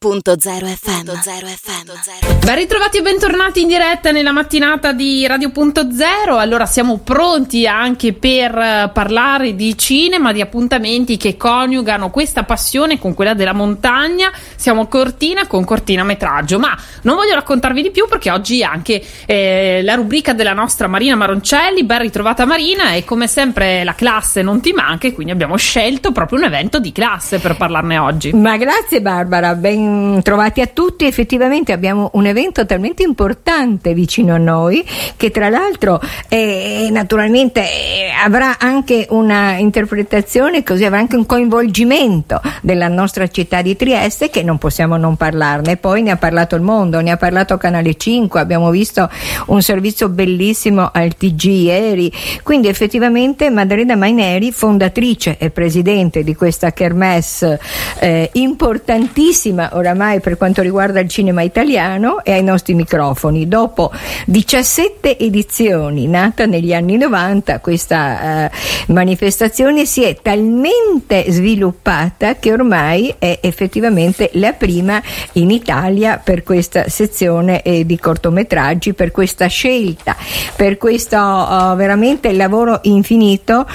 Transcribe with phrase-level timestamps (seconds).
[0.00, 1.08] Punto zero FM.
[1.08, 2.44] FM.
[2.44, 6.36] Ben ritrovati e bentornati in diretta nella mattinata di Radio Punto Zero.
[6.36, 13.00] Allora siamo pronti anche per eh, parlare di cinema, di appuntamenti che coniugano questa passione
[13.00, 14.30] con quella della montagna.
[14.54, 19.80] Siamo cortina con cortina metraggio, ma non voglio raccontarvi di più perché oggi anche eh,
[19.82, 21.82] la rubrica della nostra Marina Maroncelli.
[21.82, 26.12] Ben ritrovata Marina e come sempre la classe non ti manca e quindi abbiamo scelto
[26.12, 28.32] proprio un evento di classe per parlarne oggi.
[28.32, 29.86] Ma grazie Barbara, ben
[30.22, 31.06] trovati a tutti.
[31.06, 34.84] Effettivamente abbiamo un evento talmente importante vicino a noi
[35.16, 42.40] che tra l'altro eh, naturalmente eh, avrà anche una interpretazione, così avrà anche un coinvolgimento
[42.62, 45.76] della nostra città di Trieste che non possiamo non parlarne.
[45.76, 49.08] Poi ne ha parlato il mondo, ne ha parlato Canale 5, abbiamo visto
[49.46, 52.12] un servizio bellissimo al TG ieri.
[52.42, 57.60] Quindi effettivamente Maddalena Maineri, fondatrice e presidente di questa kermesse
[58.00, 63.48] eh, importantissima oramai per quanto riguarda il cinema italiano e ai nostri microfoni.
[63.48, 63.90] Dopo
[64.26, 68.50] 17 edizioni, nata negli anni 90, questa eh,
[68.88, 75.00] manifestazione si è talmente sviluppata che ormai è effettivamente la prima
[75.32, 80.16] in Italia per questa sezione eh, di cortometraggi, per questa scelta,
[80.56, 83.66] per questo uh, veramente lavoro infinito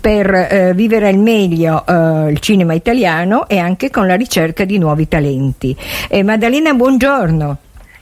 [0.00, 4.78] per uh, vivere al meglio uh, il cinema italiano e anche con la ricerca di
[4.78, 5.76] nuovi talenti avanti.
[6.08, 7.58] Eh, Maddalena, buongiorno.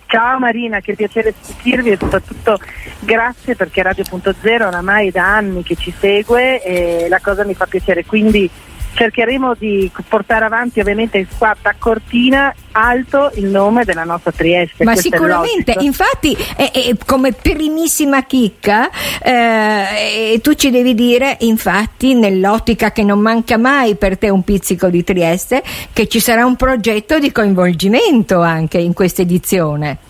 [0.06, 2.59] Ciao Marina, che piacere sentirvi e soprattutto
[2.98, 8.05] grazie perché Radio.0 oramai da anni che ci segue e la cosa mi fa piacere,
[8.05, 8.51] quindi
[8.94, 14.84] cercheremo di portare avanti ovviamente qua da Cortina alto il nome della nostra Trieste.
[14.84, 18.91] Ma sicuramente, infatti eh, eh, come primissima chicca
[19.22, 24.88] eh, tu ci devi dire infatti nell'ottica che non manca mai per te un pizzico
[24.88, 30.09] di Trieste che ci sarà un progetto di coinvolgimento anche in questa edizione.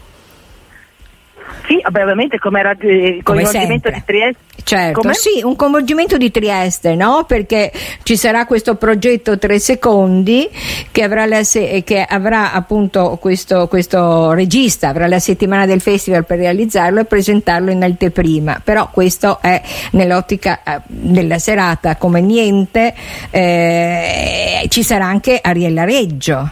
[1.71, 4.43] Sì, ovviamente come era il coinvolgimento di Trieste.
[4.65, 5.15] Certo, come?
[5.15, 7.25] sì, un coinvolgimento di Trieste, no?
[7.29, 7.71] Perché
[8.03, 10.49] ci sarà questo progetto Tre Secondi
[10.91, 16.27] che avrà, la se- che avrà appunto questo, questo, regista, avrà la settimana del festival
[16.27, 18.61] per realizzarlo e presentarlo in anteprima.
[18.65, 22.93] Però questo è nell'ottica eh, della serata come niente.
[23.31, 26.51] Eh, ci sarà anche Ariella Reggio.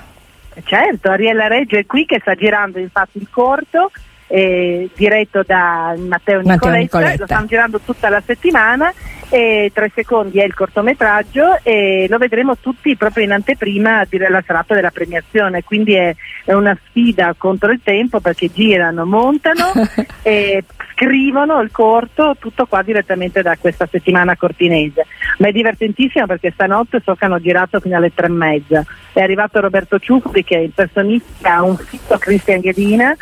[0.62, 3.91] Certo, Ariella Reggio è qui che sta girando infatti il corto
[4.28, 8.93] eh, diretto da Matteo Nicoletta, Matteo Nicoletta, lo stiamo girando tutta la settimana
[9.31, 14.75] e tre secondi è il cortometraggio e lo vedremo tutti proprio in anteprima della serata
[14.75, 19.72] della premiazione, quindi è, è una sfida contro il tempo perché girano, montano
[20.22, 25.06] e scrivono il corto tutto qua direttamente da questa settimana cortinese.
[25.38, 28.84] Ma è divertentissimo perché stanotte so che hanno girato fino alle tre e mezza.
[29.12, 33.15] È arrivato Roberto Ciuffi che impersonifica un fitto Cristian Ghedina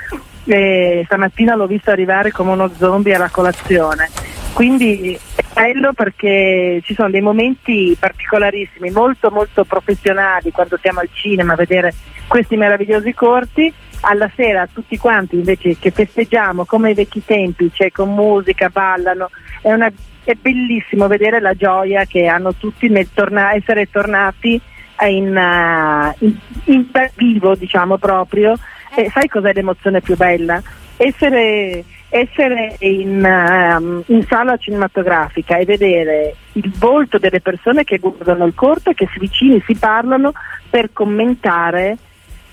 [0.46, 4.08] e stamattina l'ho visto arrivare come uno zombie alla colazione.
[4.52, 11.10] Quindi è bello perché ci sono dei momenti particolarissimi, molto molto professionali quando siamo al
[11.12, 11.92] cinema a vedere
[12.26, 13.72] questi meravigliosi corti.
[14.00, 19.30] Alla sera tutti quanti invece che festeggiamo come ai vecchi tempi, cioè con musica, ballano,
[19.60, 19.90] è, una,
[20.22, 24.60] è bellissimo vedere la gioia che hanno tutti nel torna- essere tornati
[25.04, 28.54] in, uh, in, in vivo, diciamo proprio,
[29.02, 30.62] e sai cos'è l'emozione più bella?
[30.96, 38.46] Essere, essere in, um, in, sala cinematografica e vedere il volto delle persone che guardano
[38.46, 40.32] il corto e che si vicini, si parlano
[40.70, 41.98] per commentare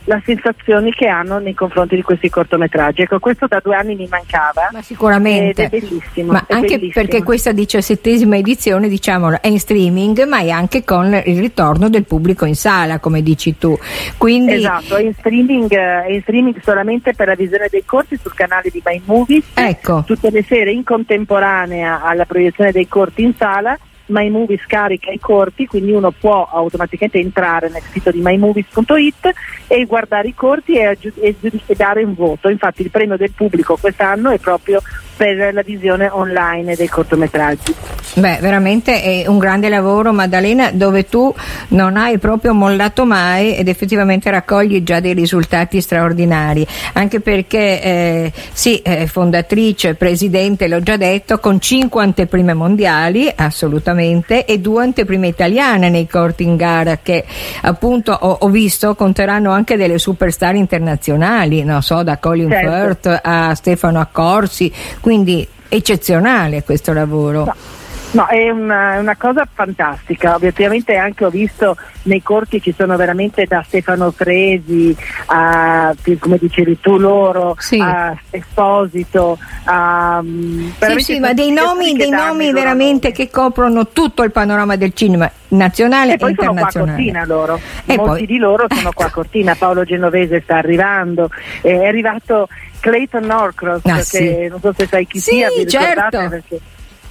[0.06, 3.04] le sensazioni che hanno nei confronti di questi cortometraggi.
[3.04, 4.70] Ecco, questo da due anni mi mancava.
[4.72, 5.64] Ma sicuramente.
[5.64, 6.32] Ed è bellissimo.
[6.32, 7.06] Ma è anche bellissimo.
[7.06, 12.06] perché questa diciassettesima edizione, diciamolo, è in streaming, ma è anche con il ritorno del
[12.06, 13.78] pubblico in sala, come dici tu.
[14.18, 14.54] Quindi...
[14.54, 18.70] Esatto, è in streaming, è in streaming solamente per la visione dei corti sul canale
[18.70, 19.46] di My Movies.
[19.54, 20.04] Ecco.
[20.06, 23.78] Tutte le sere in contemporanea alla proiezione dei corti in sala
[24.08, 29.34] MyMovies carica i corti, quindi uno può automaticamente entrare nel sito di mymovies.it
[29.68, 32.50] e guardare i corti e, e, e dare un voto.
[32.50, 34.82] Infatti il premio del pubblico quest'anno è proprio
[35.16, 38.03] per la visione online dei cortometraggi.
[38.16, 41.34] Beh, veramente è un grande lavoro Maddalena dove tu
[41.70, 48.32] non hai proprio mollato mai ed effettivamente raccogli già dei risultati straordinari, anche perché eh,
[48.54, 55.28] sì, eh, fondatrice, presidente, l'ho già detto, con cinque anteprime mondiali, assolutamente, e due anteprime
[55.28, 57.26] italiane nei corti in gara che
[57.62, 62.70] appunto ho, ho visto conteranno anche delle superstar internazionali, non so, da Colin certo.
[63.10, 67.46] Firth a Stefano Accorsi, quindi eccezionale questo lavoro.
[67.46, 67.82] No.
[68.14, 73.46] No, è una, una, cosa fantastica, ovviamente anche ho visto nei corti ci sono veramente
[73.46, 74.96] da Stefano Fresi
[75.28, 77.80] a, come dicevi tu loro, sì.
[77.80, 80.22] a Esposito, a...
[80.24, 84.94] Mm, sì, sì, ma dei nomi, dei nomi veramente che coprono tutto il panorama del
[84.94, 86.72] cinema nazionale e, e internazionale.
[86.72, 88.26] Sono qua a Cortina loro, e molti poi...
[88.28, 91.32] di loro sono qua a Cortina, Paolo Genovese sta arrivando,
[91.62, 92.48] è arrivato
[92.80, 96.28] Clayton Norcross ah, che non so se sai chi sia, vi certo.
[96.30, 96.60] perché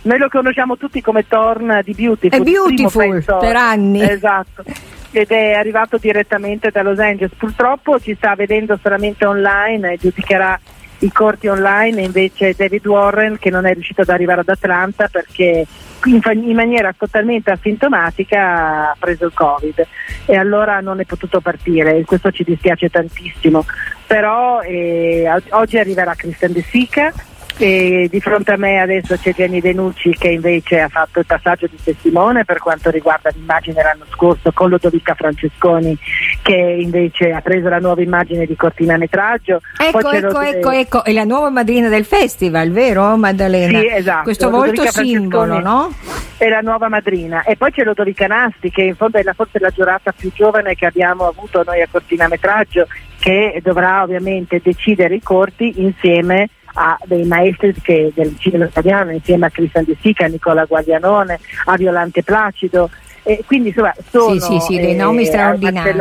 [0.03, 2.41] noi lo conosciamo tutti come Thorn di Beautiful.
[2.41, 4.03] È Beautiful per anni.
[4.03, 4.65] Esatto.
[5.11, 7.33] Ed è arrivato direttamente da Los Angeles.
[7.37, 10.59] Purtroppo ci sta vedendo solamente online e giudicherà
[11.05, 15.67] i corti online invece David Warren che non è riuscito ad arrivare ad Atlanta perché
[16.05, 19.87] in, maniera totalmente asintomatica ha preso il covid
[20.27, 23.65] e allora non è potuto partire e questo ci dispiace tantissimo
[24.07, 27.13] però eh, oggi arriverà Christian De Sica
[27.59, 31.67] e di fronte a me adesso c'è Jenny Denucci che invece ha fatto il passaggio
[31.67, 35.97] di testimone per quanto riguarda l'immagine l'anno scorso con Lodovica Francesconi
[36.43, 39.61] che invece ha preso la nuova immagine di cortinametraggio.
[39.79, 43.81] Ecco, ecco, ecco, ecco, è la nuova madrina del festival, vero Maddalena?
[43.81, 44.23] Sì, esatto.
[44.25, 45.93] Questo volto simbolo, no?
[46.37, 47.43] È la nuova madrina.
[47.43, 50.75] E poi c'è Lodovica Nasti che in fondo è la, forse la giurata più giovane
[50.75, 52.87] che abbiamo avuto noi a cortinametraggio
[53.21, 56.62] che dovrà ovviamente decidere i corti insieme a
[57.05, 61.77] dei maestri che, del cinema italiano insieme a Cristian De Sica, a Nicola Guaglianone, a
[61.77, 62.91] Violante Placido
[63.25, 65.93] e quindi insomma sono sì, sì, sì, dei nomi eh, straordinari.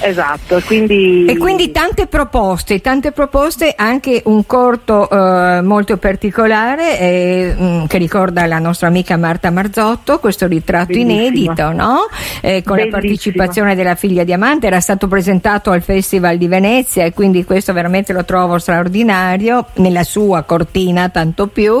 [0.00, 1.24] Esatto, quindi...
[1.26, 7.84] E quindi tante proposte, tante proposte, anche un corto eh, molto particolare eh, mh, mm,
[7.86, 11.12] che ricorda la nostra amica Marta Marzotto, questo ritratto Bellissimo.
[11.12, 12.08] inedito, no?
[12.40, 12.84] eh, con Bellissimo.
[12.84, 17.72] la partecipazione della figlia Diamante, era stato presentato al Festival di Venezia e quindi questo
[17.72, 21.78] veramente lo trovo straordinario, nella sua cortina tanto più.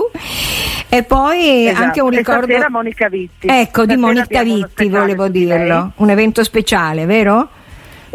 [0.88, 1.84] E poi esatto.
[1.84, 2.54] anche un ricordo...
[2.70, 3.48] Monica Vitti.
[3.48, 7.48] Ecco, di Monica Vitti volevo dirlo, un evento speciale, vero?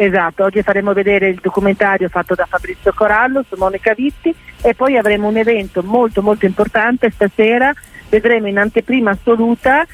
[0.04, 4.96] Esatto, oggi faremo vedere il documentario fatto da Fabrizio Corallo su Monica Vitti e poi
[4.96, 7.72] avremo un evento molto molto importante stasera,
[8.08, 9.86] vedremo in anteprima assoluta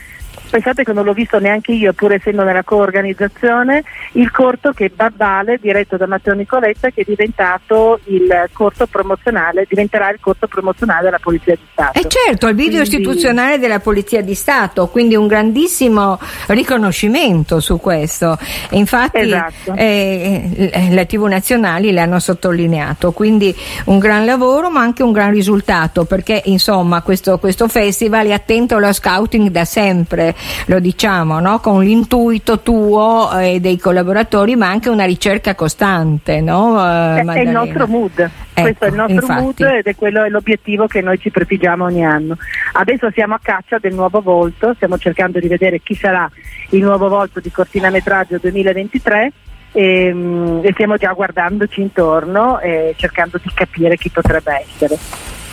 [0.50, 3.82] pensate che non l'ho visto neanche io, pur essendo nella coorganizzazione,
[4.12, 10.11] il corto che Babbale, diretto da Matteo Nicoletta, che è diventato il corto promozionale, diventerà
[10.11, 11.99] il corto promozionale della Polizia di Stato.
[11.99, 12.96] E eh certo, il video quindi...
[12.96, 18.38] istituzionale della Polizia di Stato, quindi un grandissimo riconoscimento su questo.
[18.70, 19.75] Infatti esatto.
[19.75, 23.55] eh, eh la TV Nazionali l'hanno sottolineato, quindi
[23.87, 28.76] un gran lavoro ma anche un gran risultato perché insomma questo, questo festival è attento
[28.76, 30.28] allo scouting da sempre
[30.67, 31.61] lo diciamo, no?
[31.61, 36.41] con l'intuito tuo e dei collaboratori, ma anche una ricerca costante.
[36.41, 38.19] No, eh, è il nostro mood.
[38.19, 39.43] Ecco, Questo è il nostro infatti.
[39.43, 42.37] mood ed è quello è l'obiettivo che noi ci prefiggiamo ogni anno.
[42.73, 46.29] Adesso siamo a caccia del nuovo volto, stiamo cercando di vedere chi sarà
[46.71, 49.33] il nuovo volto di cortinametraggio 2023
[49.73, 54.97] e, mm, e stiamo già guardandoci intorno e cercando di capire chi potrebbe essere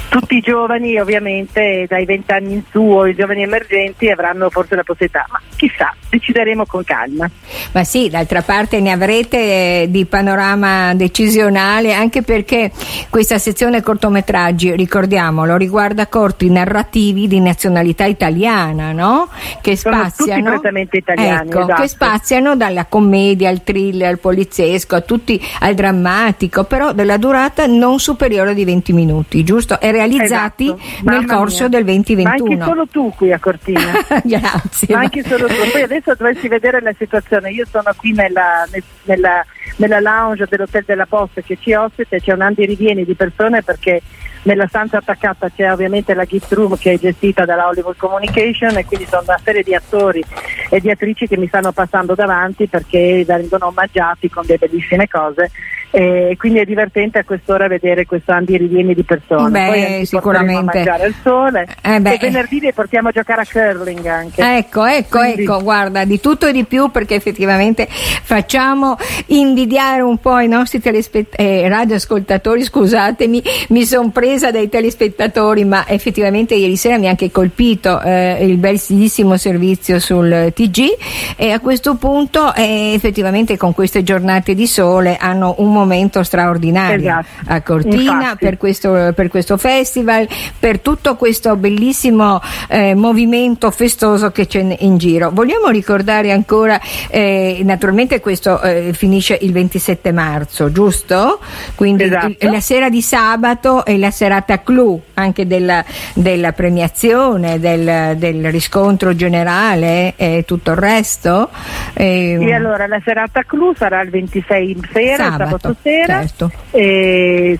[0.09, 4.75] tutti i giovani ovviamente dai 20 anni in su o i giovani emergenti avranno forse
[4.75, 7.29] la possibilità, ma chissà, decideremo con calma.
[7.73, 12.71] Ma sì, d'altra parte ne avrete eh, di panorama decisionale anche perché
[13.09, 19.29] questa sezione cortometraggi, ricordiamolo, riguarda corti narrativi di nazionalità italiana, no?
[19.61, 21.81] Che spaziano, completamente italiani, ecco, esatto.
[21.81, 27.65] che spaziano dalla commedia al thriller, al poliziesco, a tutti, al drammatico, però della durata
[27.65, 29.79] non superiore di 20 minuti, giusto?
[29.79, 31.09] È realizzati esatto.
[31.09, 31.69] nel corso mia.
[31.69, 32.49] del 2021.
[32.49, 33.91] Ma anche solo tu qui a Cortina.
[34.23, 34.93] Grazie.
[34.93, 35.53] Ma anche solo tu.
[35.71, 37.51] Poi adesso dovresti vedere la situazione.
[37.51, 38.67] Io sono qui nella,
[39.03, 39.45] nella,
[39.77, 43.63] nella lounge dell'Hotel della Posta che ci ospita e c'è un andi rivieni di persone
[43.63, 44.01] perché
[44.43, 48.85] nella stanza attaccata c'è ovviamente la gift room che è gestita dalla Hollywood Communication e
[48.85, 50.23] quindi sono una serie di attori
[50.69, 55.49] e di attrici che mi stanno passando davanti perché vengono omaggiati con delle bellissime cose
[55.95, 59.49] e quindi è divertente a quest'ora vedere questo rivieni di persone.
[59.49, 60.79] Beh, Poi sicuramente.
[60.79, 64.41] mangiare al sole eh e venerdì li portiamo a giocare a curling anche.
[64.57, 65.43] Ecco, ecco, quindi.
[65.43, 68.97] ecco, guarda, di tutto e di più perché effettivamente facciamo
[69.27, 75.87] invidiare un po' i nostri telespett- eh, radioascoltatori, scusatemi, mi sono presa dai telespettatori, ma
[75.87, 81.61] effettivamente ieri sera mi ha anche colpito eh, il bellissimo servizio sul TG e a
[81.61, 85.84] questo punto eh, effettivamente con queste giornate di sole hanno un momento
[86.23, 87.25] straordinario esatto.
[87.47, 90.27] a Cortina per questo, per questo, festival,
[90.59, 95.29] per tutto questo bellissimo eh, movimento festoso che c'è in giro.
[95.31, 101.39] Vogliamo ricordare ancora, eh, naturalmente questo eh, finisce il 27 marzo, giusto?
[101.75, 102.49] Quindi esatto.
[102.49, 109.15] la sera di sabato e la, serata clou anche della, della premiazione, del, del, riscontro
[109.15, 111.49] generale e tutto il resto.
[111.93, 116.51] E, sì, allora la serata clou sarà il 26 sera, sabato, sabato sera, certo.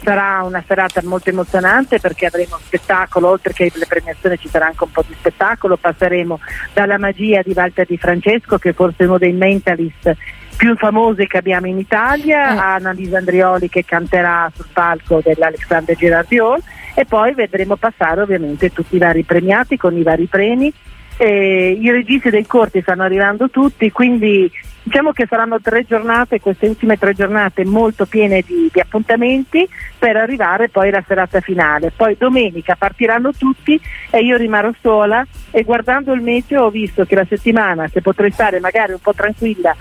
[0.03, 4.83] sarà una serata molto emozionante perché avremo spettacolo, oltre che le premiazioni ci sarà anche
[4.83, 6.39] un po' di spettacolo, passeremo
[6.73, 10.15] dalla magia di Walter Di Francesco che è forse uno dei mentalist
[10.55, 12.57] più famose che abbiamo in Italia, eh.
[12.57, 16.61] Annalisa Andrioli che canterà sul palco dell'Alexander Girardiol
[16.93, 20.71] e poi vedremo passare ovviamente tutti i vari premiati con i vari premi.
[21.17, 24.51] Eh, I registi dei corti stanno arrivando tutti, quindi
[24.85, 30.15] Diciamo che saranno tre giornate, queste ultime tre giornate molto piene di, di, appuntamenti per
[30.15, 31.89] arrivare poi alla serata finale.
[31.89, 37.15] Poi domenica partiranno tutti e io rimarrò sola e guardando il meteo ho visto che
[37.15, 39.75] la settimana, se potrei stare magari un po' tranquilla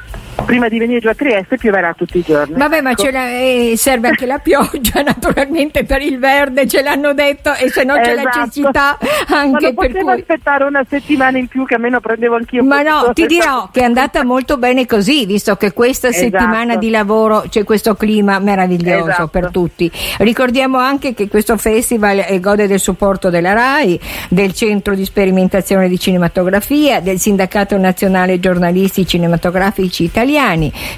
[0.44, 2.56] prima di venire giù a Trieste pioverà tutti i giorni.
[2.56, 3.06] Vabbè, ma ecco.
[3.06, 7.94] eh, serve anche la pioggia naturalmente per il verde, ce l'hanno detto e se no
[7.94, 8.50] c'è la esatto.
[8.50, 8.98] cecità
[9.28, 12.62] anche ma per cui aspettare una settimana in più che almeno prendevo anch'io.
[12.62, 16.24] Ma no, ti dirò che è andata molto bene così, visto che questa esatto.
[16.24, 19.28] settimana di lavoro c'è questo clima meraviglioso esatto.
[19.28, 19.90] per tutti.
[20.18, 23.98] Ricordiamo anche che questo festival eh, gode del supporto della RAI,
[24.28, 30.33] del Centro di Sperimentazione di Cinematografia, del Sindacato Nazionale Giornalisti Cinematografici Italiani,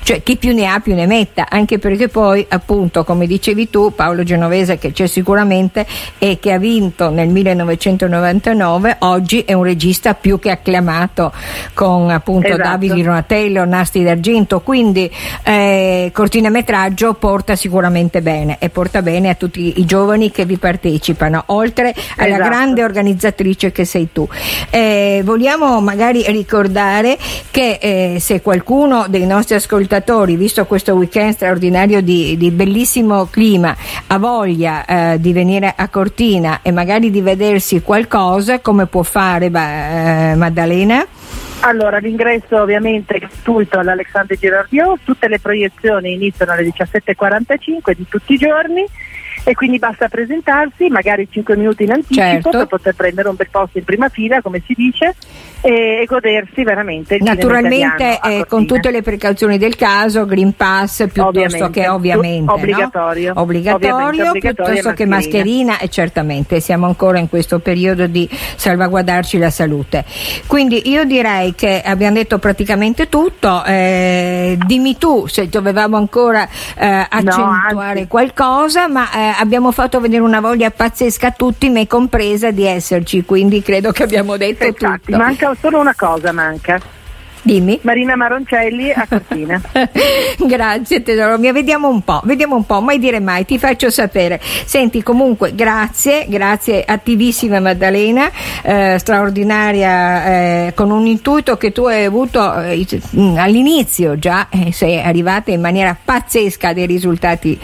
[0.02, 3.94] cioè chi più ne ha più ne metta, anche perché poi appunto come dicevi tu
[3.94, 5.86] Paolo Genovese che c'è sicuramente
[6.18, 11.32] e che ha vinto nel 1999, oggi è un regista più che acclamato
[11.74, 12.62] con appunto esatto.
[12.62, 15.10] Davide Donatello, Nasti d'Argento d'argento, quindi
[15.42, 21.44] eh, cortinametraggio porta sicuramente bene e porta bene a tutti i giovani che vi partecipano,
[21.46, 22.48] oltre alla esatto.
[22.48, 24.26] grande organizzatrice che sei tu.
[24.70, 27.16] Eh, vogliamo magari ricordare
[27.50, 33.74] che eh, se qualcuno dei nostri ascoltatori, visto questo weekend straordinario di, di bellissimo clima,
[34.06, 39.46] ha voglia eh, di venire a Cortina e magari di vedersi qualcosa, come può fare
[39.46, 41.06] eh, Maddalena?
[41.60, 48.34] Allora, l'ingresso ovviamente è gratuito all'Alexandre Girardiot, tutte le proiezioni iniziano alle 17.45 di tutti
[48.34, 48.84] i giorni
[49.44, 52.50] e quindi basta presentarsi magari 5 minuti in anticipo certo.
[52.50, 55.14] per poter prendere un bel posto in prima fila come si dice
[55.60, 61.28] e, godersi veramente il naturalmente eh, con tutte le precauzioni del caso Green Pass piuttosto
[61.28, 61.70] ovviamente.
[61.70, 63.40] che ovviamente obbligatorio, no?
[63.40, 69.50] obbligatorio, obbligatorio piuttosto che mascherina e certamente siamo ancora in questo periodo di salvaguardarci la
[69.50, 70.04] salute
[70.46, 77.06] quindi io direi che abbiamo detto praticamente tutto eh, dimmi tu se dovevamo ancora eh,
[77.08, 82.50] accentuare no, qualcosa ma eh, abbiamo fatto vedere una voglia pazzesca a tutti, me compresa,
[82.50, 85.16] di esserci, quindi credo che abbiamo detto Infatti, tutto.
[85.54, 86.80] Solo una cosa, manca.
[87.46, 87.78] Dimmi.
[87.82, 89.60] Marina Maroncelli a Cortina.
[90.48, 94.40] grazie tesoro mia, vediamo un po', vediamo un po', mai dire mai, ti faccio sapere.
[94.42, 98.28] Senti comunque grazie, grazie attivissima Maddalena,
[98.62, 102.84] eh, straordinaria, eh, con un intuito che tu hai avuto eh,
[103.36, 107.56] all'inizio già, eh, sei arrivata in maniera pazzesca a dei risultati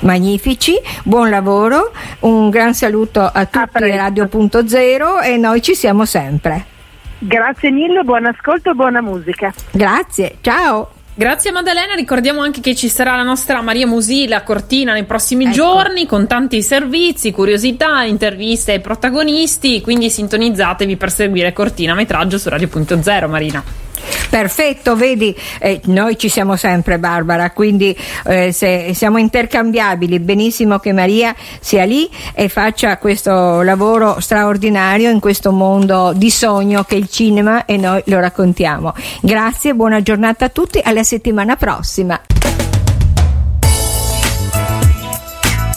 [0.00, 0.74] magnifici.
[1.04, 6.76] Buon lavoro, un gran saluto a tutti a Radio.0 e noi ci siamo sempre.
[7.18, 9.52] Grazie mille, buon ascolto e buona musica.
[9.70, 10.92] Grazie, ciao.
[11.18, 15.46] Grazie Maddalena, ricordiamo anche che ci sarà la nostra Maria Musila a Cortina nei prossimi
[15.46, 15.54] ecco.
[15.54, 22.48] giorni con tanti servizi, curiosità, interviste ai protagonisti, quindi sintonizzatevi per seguire Cortina Metraggio su
[22.48, 23.87] Radio.0 Marina.
[24.28, 30.92] Perfetto, vedi, eh, noi ci siamo sempre Barbara, quindi eh, se siamo intercambiabili, benissimo che
[30.92, 36.98] Maria sia lì e faccia questo lavoro straordinario in questo mondo di sogno che è
[36.98, 38.92] il cinema e noi lo raccontiamo.
[39.20, 42.20] Grazie, buona giornata a tutti, alla settimana prossima.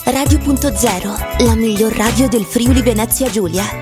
[0.04, 3.81] Radio.0, la miglior radio del Friuli Venezia Giulia.